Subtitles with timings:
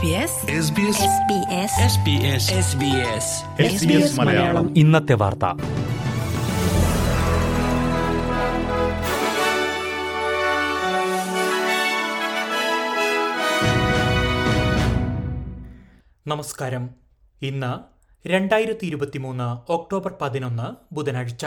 [0.00, 0.96] SBS
[4.14, 4.78] Malayalam.
[4.78, 5.44] ഇന്നത്തെ വാർത്ത.
[16.26, 16.90] നമസ്കാരം.
[17.42, 17.78] ഇന്ന്
[18.28, 21.46] രണ്ടായിരത്തി ഇരുപത്തിമൂന്ന് ഒക്ടോബർ പതിനൊന്ന് ബുധനാഴ്ച.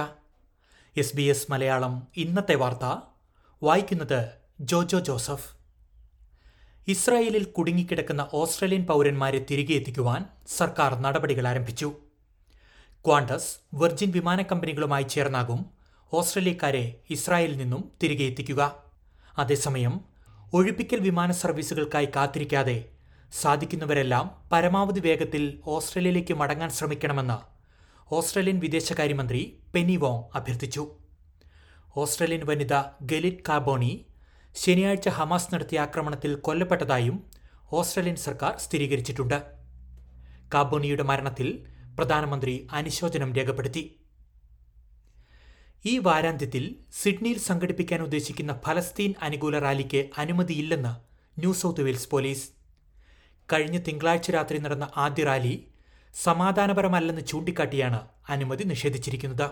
[0.97, 3.01] എസ് ബി എസ് മലയാളം ഇന്നത്തെ വാർത്ത.
[3.63, 5.62] വായിക്കുന്നത് ജോജോ ജോസഫ്.
[6.91, 10.21] ഇസ്രായേലിൽ കുടുങ്ങിക്കിടക്കുന്ന ഓസ്ട്രേലിയൻ പൗരന്മാരെ തിരികെ എത്തിക്കുവാൻ
[10.57, 11.89] സർക്കാർ നടപടികൾ ആരംഭിച്ചു.
[13.05, 15.61] ക്വാണ്ടസ് വെർജിൻ വിമാന കമ്പനികളുമായി ചേർന്നാകും
[16.13, 18.61] ഓസ്ട്രേലിയക്കാരെ ഇസ്രായേലിൽ നിന്നും തിരികെ എത്തിക്കുക.
[19.37, 19.93] അതേസമയം
[20.53, 22.77] ഒഴിപ്പിക്കൽ വിമാന സർവീസുകൾക്കായി കാത്തിരിക്കാതെ
[23.41, 27.37] സാധിക്കുന്നവരെല്ലാം പരമാവധി വേഗത്തിൽ ഓസ്ട്രേലിയയിലേക്ക് മടങ്ങാൻ ശ്രമിക്കണമെന്ന്
[28.13, 29.41] ഓസ്ട്രേലിയൻ വിദേശകാര്യമന്ത്രി
[29.75, 30.83] പെനി വോങ് അഭ്യർത്ഥിച്ചു.
[31.97, 33.93] ഓസ്ട്രേലിയൻ വനിത ഗലിറ്റ് കാബോണി
[34.61, 37.15] ശനിയാഴ്ച ഹമാസ് നടത്തിയ ആക്രമണത്തിൽ കൊല്ലപ്പെട്ടതായും
[37.71, 39.37] ഓസ്ട്രേലിയൻ സർക്കാർ സ്ഥിരീകരിച്ചിട്ടുണ്ട്.
[40.53, 41.47] കാബോണിയുടെ മരണത്തിൽ
[41.97, 43.83] പ്രധാനമന്ത്രി അനുശോചനം രേഖപ്പെടുത്തി.
[45.85, 46.63] ഈ വാരാന്ത്യത്തിൽ
[47.01, 50.93] സിഡ്നിയിൽ സംഘടിപ്പിക്കാൻ ഉദ്ദേശിക്കുന്ന ഫലസ്തീൻ അനുകൂല റാലിക്ക് അനുമതിയില്ലെന്ന്
[51.39, 52.45] ന്യൂ സൗത്ത് വെയിൽസ് പോലീസ്.
[53.53, 55.55] കഴിഞ്ഞ തിങ്കളാഴ്ച രാത്രി നടന്ന ആദ്യ റാലി
[56.15, 59.47] സമാധാനപരമല്ലെന്ന് ചൂണ്ടിക്കാട്ടിയാണ് അനുമതി നിഷേധിച്ചിരിക്കുന്നത്.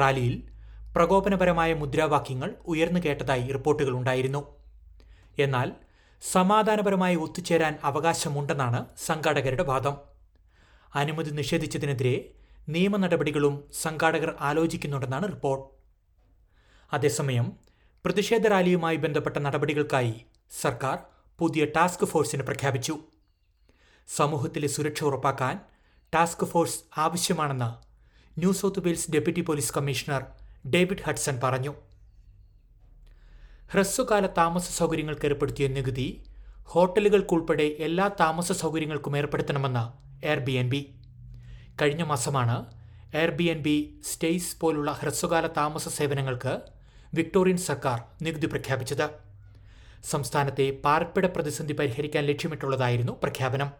[0.00, 0.36] റാലിയിൽ
[0.96, 4.42] പ്രകോപനപരമായ മുദ്രാവാക്യങ്ങൾ ഉയർന്നു കേട്ടതായി റിപ്പോർട്ടുകളുണ്ടായിരുന്നു
[5.44, 5.68] എന്നാൽ
[6.22, 9.94] സമാധാനപരമായി ഒത്തുചേരാൻ അവകാശമുണ്ടെന്നാണ് സംഘാടകരുടെ വാദം.
[10.92, 12.14] അനുമതി നിഷേധിച്ചതിനെതിരെ
[12.74, 15.64] നിയമ നടപടികളും സംഘാടകർ ആലോചിക്കുന്നുണ്ടെന്നാണ് റിപ്പോർട്ട്.
[16.92, 17.46] അതേസമയം
[18.04, 20.14] പ്രതിഷേധ റാലിയുമായി ബന്ധപ്പെട്ട നടപടികൾക്കായി
[20.62, 20.96] സർക്കാർ
[21.38, 22.94] പുതിയ ടാസ്ക് ഫോഴ്സിന് പ്രഖ്യാപിച്ചു.
[24.08, 25.54] സമൂഹത്തിലെ സുരക്ഷ ഉറപ്പാക്കാൻ
[26.12, 27.70] ടാസ്ക് ഫോഴ്സ് ആവശ്യമാണെന്ന്
[28.38, 30.22] New South Wales deputy police commissioner
[30.66, 31.74] David Hudson പറഞ്ഞു.
[33.72, 36.24] ഹ്രസ്വകാല താമസ സൗകര്യങ്ങൾക്ക് ഏർപ്പെടുത്തിയ നികുതി
[36.64, 39.84] ഹോട്ടലുകൾക്കുൾപ്പെടെ എല്ലാ താമസ സൗകര്യങ്ങൾക്കും ഏർപ്പെടുത്തണമെന്ന്
[40.26, 40.80] എയർ ബി എൻ ബി
[41.82, 42.56] കഴിഞ്ഞ മാസമാണ്
[43.14, 46.60] Airbnb stays പോലുള്ള ഹ്രസ്വകാല താമസ സേവനങ്ങൾക്ക്
[47.14, 49.10] വിക്ടോറിയൻ സർക്കാർ നികുതി പ്രഖ്യാപിച്ചത്.
[50.04, 53.70] സംസ്ഥാനത്തെ പാർപ്പിട പ്രതിസന്ധി പരിഹരിക്കാൻ ലക്ഷ്യമിട്ടുള്ളതായിരുന്നു പ്രഖ്യാപനം.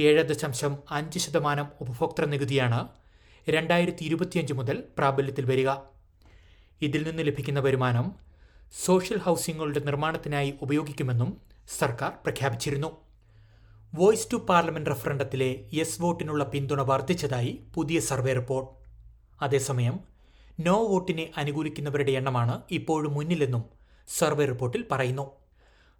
[0.00, 2.99] ഏഴ് ദശാംശം അഞ്ച് ശതമാനം ഉപഭോക്തൃ നികുതിയാണ്
[3.56, 5.70] രണ്ടായിരത്തി ഇരുപത്തിയഞ്ച് മുതൽ പ്രാബല്യത്തിൽ വരിക.
[6.82, 8.06] ഇതിൽ നിന്ന് ലഭിക്കുന്ന വരുമാനം
[8.84, 11.30] സോഷ്യൽ ഹൗസിംഗുകളുടെ നിർമ്മാണത്തിനായി ഉപയോഗിക്കുമെന്നും
[11.78, 12.90] സർക്കാർ പ്രഖ്യാപിച്ചിരുന്നു.
[13.94, 18.70] വോയിസ് ടു പാർലമെന്റ് റഫറണ്ടത്തിലെ യെസ് വോട്ടിനുള്ള പിന്തുണ വർദ്ധിച്ചതായി പുതിയ സർവേ റിപ്പോർട്ട്.
[19.42, 19.96] അതേസമയം
[20.66, 23.62] നോ വോട്ടിനെ അനുകൂലിക്കുന്നവരുടെ എണ്ണമാണ് ഇപ്പോഴും മുന്നിലെന്നും
[24.18, 25.26] സർവേ റിപ്പോർട്ടിൽ പറയുന്നു.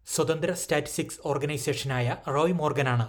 [0.07, 3.07] സ്വതന്ത്ര സ്റ്റാറ്റിസ്റ്റിക്സ് ഓർഗനൈസേഷനായ റോയ് മോർഗനാണ്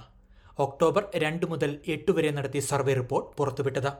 [0.66, 3.91] ഒക്ടോബർ രണ്ട് മുതൽ എട്ട് വരെ നടത്തിയ സർവേ റിപ്പോർട്ട് പുറത്തുവിട്ടത്.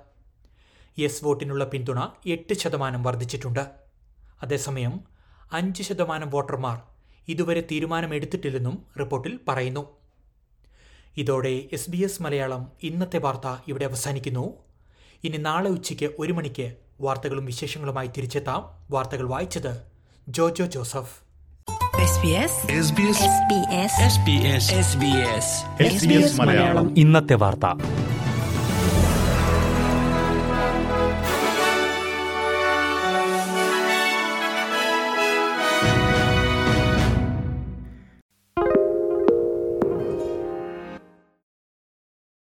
[1.00, 3.68] യെസ് വോട്ടിനുള്ള പിന്തുണ എട്ട് ശതമാനം വർദ്ധിച്ചിട്ടുണ്ട്.
[4.44, 5.00] അതേസമയം
[5.53, 6.81] അഞ്ച് ശതമാനം വോട്ടർമാർ
[7.28, 9.88] ഇതുവരെ തീരുമാനമെടുത്തിട്ടില്ലെന്നും റിപ്പോർട്ടിൽ പറയുന്നു.
[11.18, 14.53] ഇതോടെ എസ് ബി എസ് മലയാളം ഇന്നത്തെ വാർത്ത ഇവിടെ അവസാനിക്കുന്നു.
[15.24, 18.69] ഇനി നാളെ ഉച്ചയ്ക്ക് ഒരു മണിക്ക് വാർത്തകളും വിശേഷങ്ങളുമായി തിരിച്ചെത്താം.
[18.91, 19.81] വാർത്തകൾ വായിച്ചത്
[20.29, 21.31] Jojo Joseph.
[22.02, 22.52] SBS
[25.69, 27.00] SBS Malayalam.
[27.00, 28.01] ഇന്നത്തെ വാർത്ത.